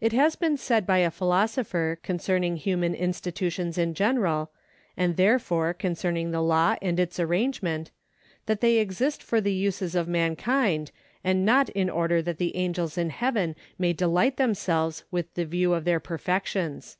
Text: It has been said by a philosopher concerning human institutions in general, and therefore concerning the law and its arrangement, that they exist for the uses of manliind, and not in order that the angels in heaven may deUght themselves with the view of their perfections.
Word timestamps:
It 0.00 0.12
has 0.12 0.34
been 0.34 0.56
said 0.56 0.88
by 0.88 0.98
a 0.98 1.10
philosopher 1.12 1.96
concerning 2.02 2.56
human 2.56 2.96
institutions 2.96 3.78
in 3.78 3.94
general, 3.94 4.50
and 4.96 5.16
therefore 5.16 5.72
concerning 5.72 6.32
the 6.32 6.40
law 6.42 6.74
and 6.82 6.98
its 6.98 7.20
arrangement, 7.20 7.92
that 8.46 8.60
they 8.60 8.78
exist 8.78 9.22
for 9.22 9.40
the 9.40 9.52
uses 9.54 9.94
of 9.94 10.08
manliind, 10.08 10.90
and 11.22 11.46
not 11.46 11.68
in 11.68 11.88
order 11.88 12.20
that 12.22 12.38
the 12.38 12.56
angels 12.56 12.98
in 12.98 13.10
heaven 13.10 13.54
may 13.78 13.94
deUght 13.94 14.34
themselves 14.34 15.04
with 15.12 15.32
the 15.34 15.44
view 15.44 15.74
of 15.74 15.84
their 15.84 16.00
perfections. 16.00 16.96